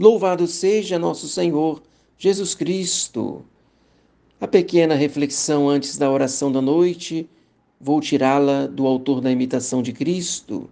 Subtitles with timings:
[0.00, 1.82] Louvado seja nosso Senhor
[2.16, 3.44] Jesus Cristo.
[4.40, 7.28] A pequena reflexão antes da oração da noite,
[7.80, 10.70] vou tirá-la do autor da imitação de Cristo.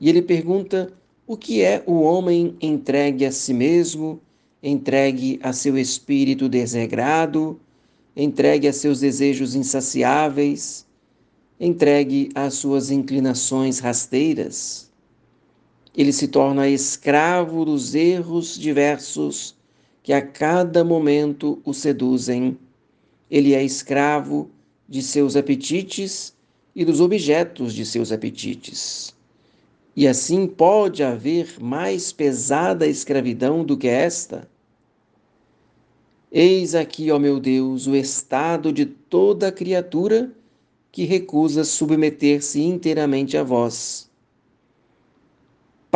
[0.00, 0.90] E ele pergunta:
[1.26, 4.18] o que é o homem entregue a si mesmo,
[4.62, 7.60] entregue a seu espírito desregrado,
[8.16, 10.86] entregue a seus desejos insaciáveis,
[11.60, 14.90] entregue às suas inclinações rasteiras?
[15.96, 19.56] Ele se torna escravo dos erros diversos
[20.02, 22.58] que a cada momento o seduzem.
[23.30, 24.50] Ele é escravo
[24.86, 26.34] de seus apetites
[26.74, 29.16] e dos objetos de seus apetites.
[29.96, 34.46] E assim pode haver mais pesada escravidão do que esta?
[36.30, 40.30] Eis aqui, ó meu Deus, o estado de toda criatura
[40.92, 44.06] que recusa submeter-se inteiramente a vós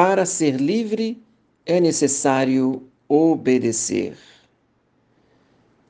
[0.03, 1.23] para ser livre
[1.67, 4.17] é necessário obedecer.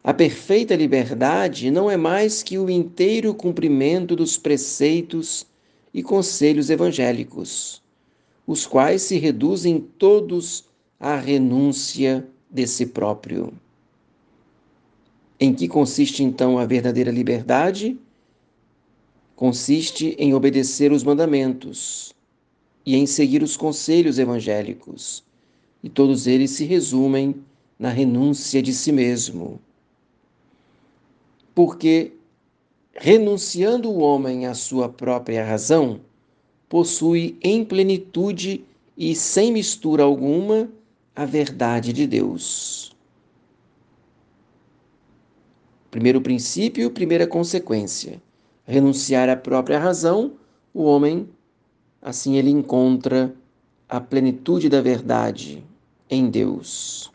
[0.03, 5.47] A perfeita liberdade não é mais que o inteiro cumprimento dos preceitos
[5.95, 7.81] e conselhos evangélicos,
[8.45, 10.65] os quais se reduzem todos
[10.99, 13.53] à renúncia de si próprio.
[15.39, 17.97] Em que consiste então a verdadeira liberdade?
[19.37, 22.13] Consiste em obedecer os mandamentos
[22.85, 25.25] e em seguir os conselhos evangélicos,
[25.83, 27.35] e todos eles se resumem
[27.79, 29.61] na renúncia de si mesmo.
[31.55, 32.13] Porque,
[32.93, 36.01] renunciando o homem à sua própria razão,
[36.69, 38.65] possui em plenitude
[38.97, 40.71] e sem mistura alguma
[41.17, 42.95] a verdade de Deus.
[45.91, 48.23] Primeiro princípio, primeira consequência.
[48.65, 50.35] Renunciar à própria razão,
[50.73, 51.29] o homem
[52.03, 53.35] Assim ele encontra
[53.89, 55.63] a plenitude da verdade
[56.09, 57.13] em Deus.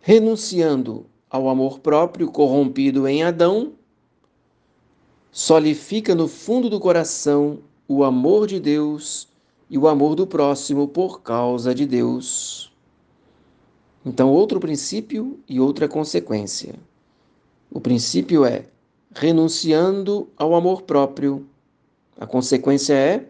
[0.00, 3.72] Renunciando ao amor próprio corrompido em Adão,
[5.32, 7.58] só lhe fica no fundo do coração
[7.88, 9.28] o amor de Deus
[9.68, 12.72] e o amor do próximo por causa de Deus.
[14.04, 16.74] Então, outro princípio e outra consequência.
[17.70, 18.66] O princípio é
[19.14, 21.46] renunciando ao amor próprio.
[22.18, 23.28] A consequência é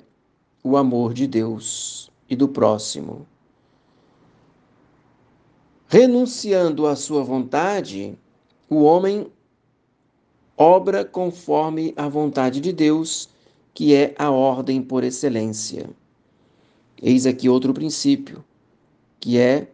[0.63, 3.27] o amor de Deus e do próximo.
[5.89, 8.17] Renunciando à sua vontade,
[8.69, 9.27] o homem
[10.57, 13.29] obra conforme a vontade de Deus,
[13.75, 15.89] que é a ordem por excelência.
[17.03, 18.45] Eis aqui outro princípio,
[19.19, 19.69] que é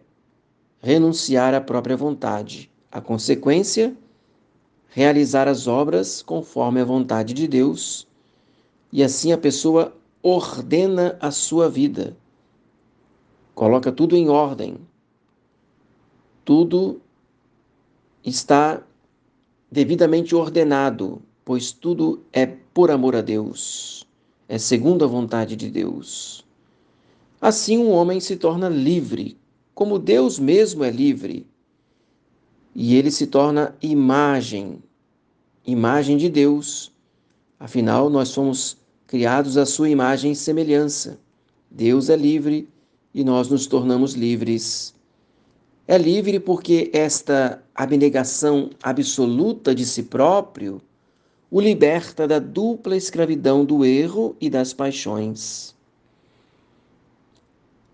[0.81, 2.71] renunciar à própria vontade.
[2.91, 3.97] A consequência,
[4.89, 8.07] realizar as obras conforme a vontade de Deus,
[8.93, 9.93] e assim a pessoa
[10.29, 12.17] ordena a sua vida,
[13.55, 14.77] coloca tudo em ordem,
[16.45, 17.01] tudo
[18.25, 18.83] está
[19.71, 24.05] devidamente ordenado, pois tudo é por amor a Deus,
[24.49, 26.45] é segundo a vontade de Deus.
[27.41, 29.39] Assim, um homem se torna livre,
[29.77, 31.47] como Deus mesmo é livre,
[32.75, 34.83] e ele se torna imagem,
[35.65, 36.93] imagem de Deus.
[37.61, 41.19] Afinal, nós somos criados à sua imagem e semelhança.
[41.71, 42.69] Deus é livre
[43.15, 44.95] e nós nos tornamos livres.
[45.87, 50.83] É livre porque esta abnegação absoluta de si próprio
[51.49, 55.75] o liberta da dupla escravidão do erro e das paixões.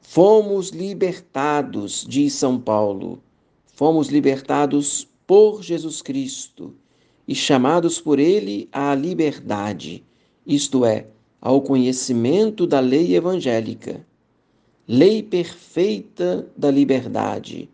[0.00, 3.22] Fomos libertados, diz São Paulo,
[3.66, 6.74] fomos libertados por Jesus Cristo
[7.28, 10.02] e chamados por Ele à liberdade
[10.46, 11.06] isto é,
[11.40, 14.04] ao conhecimento da lei evangélica,
[14.86, 17.68] lei perfeita da liberdade,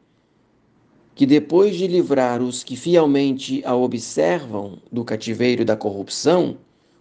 [1.15, 6.59] que depois de livrar os que fielmente a observam do cativeiro da corrupção,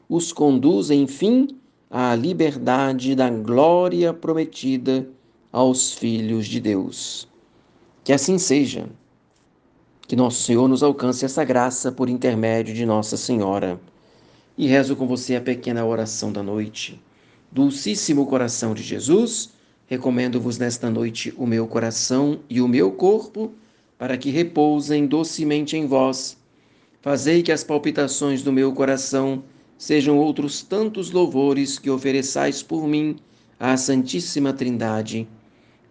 [0.09, 1.49] os conduz, enfim,
[1.89, 5.07] à liberdade da glória prometida
[5.51, 7.27] aos filhos de Deus.
[8.03, 8.89] Que assim seja.
[10.07, 13.79] Que nosso Senhor nos alcance essa graça por intermédio de Nossa Senhora
[14.57, 16.99] e rezo com você a pequena oração da noite.
[17.51, 19.51] Dulcíssimo coração de Jesus,
[19.85, 23.53] recomendo-vos nesta noite o meu coração e o meu corpo,
[23.97, 26.37] para que repousem docemente em vós.
[27.01, 29.43] Fazei que as palpitações do meu coração
[29.77, 33.17] sejam outros tantos louvores que ofereçais por mim
[33.59, 35.27] à Santíssima Trindade.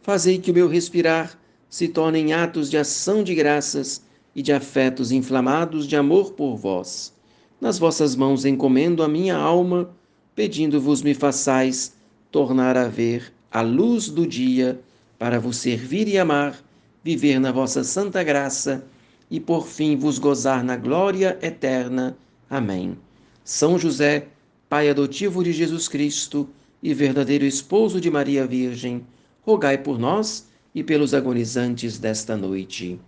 [0.02, 1.38] Fazei que o meu respirar
[1.70, 4.02] se tornem atos de ação de graças
[4.34, 7.15] e de afetos inflamados de amor por vós
[7.60, 9.90] nas vossas mãos encomendo a minha alma,
[10.34, 11.94] pedindo-vos me façais
[12.30, 14.80] tornar a ver a luz do dia
[15.18, 16.62] para vos servir e amar,
[17.02, 18.84] viver na vossa santa graça
[19.30, 22.16] e por fim vos gozar na glória eterna.
[22.48, 22.96] Amém.
[23.42, 24.28] São José,
[24.68, 26.48] Pai adotivo de Jesus Cristo
[26.82, 29.06] e verdadeiro esposo de Maria Virgem,
[29.42, 32.98] rogai por nós e pelos agonizantes desta noite.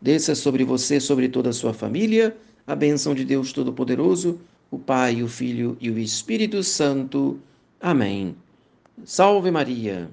[0.00, 2.36] Desça sobre você, sobre toda a sua família,
[2.66, 4.40] a bênção de Deus Todo-Poderoso,
[4.70, 7.38] o Pai, o Filho e o Espírito Santo.
[7.80, 8.34] Amém.
[9.04, 10.10] Salve Maria!